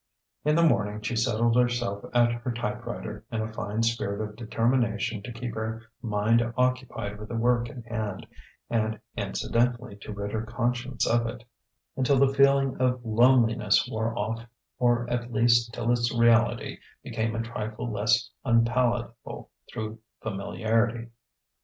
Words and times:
In 0.43 0.55
the 0.55 0.63
morning 0.63 1.01
she 1.01 1.15
settled 1.15 1.55
herself 1.55 2.03
at 2.11 2.31
her 2.31 2.51
typewriter 2.51 3.23
in 3.31 3.41
a 3.41 3.53
fine 3.53 3.83
spirit 3.83 4.19
of 4.27 4.35
determination 4.35 5.21
to 5.21 5.31
keep 5.31 5.53
her 5.53 5.83
mind 6.01 6.41
occupied 6.57 7.19
with 7.19 7.29
the 7.29 7.35
work 7.35 7.69
in 7.69 7.83
hand 7.83 8.25
and 8.67 8.99
incidentally 9.15 9.95
to 9.97 10.11
rid 10.11 10.31
her 10.31 10.41
conscience 10.41 11.05
of 11.05 11.27
it 11.27 11.43
until 11.95 12.17
the 12.17 12.33
feeling 12.33 12.77
of 12.77 13.05
loneliness 13.05 13.87
wore 13.87 14.17
off 14.17 14.43
or 14.79 15.07
at 15.07 15.31
least 15.31 15.71
till 15.71 15.91
its 15.91 16.11
reality 16.11 16.79
became 17.03 17.35
a 17.35 17.43
trifle 17.43 17.87
less 17.87 18.31
unpalatable 18.43 19.51
through 19.71 19.99
familiarity. 20.23 21.11